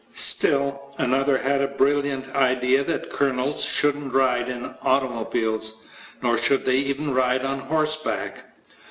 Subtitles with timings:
[0.15, 5.83] Still another had the brilliant idea that colonels shouldn't ride in automobiles,
[6.23, 8.41] nor should they even ride on horseback.